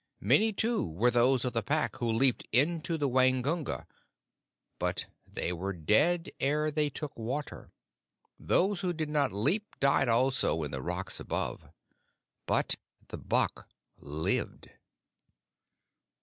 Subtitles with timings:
[0.19, 3.85] Many too were those of the Pack who leaped into the Waingunga,
[4.79, 7.71] but they were dead ere they took water.
[8.39, 11.69] Those who did not leap died also in the rocks above.
[12.47, 12.77] But
[13.09, 13.67] the buck
[13.99, 14.71] lived."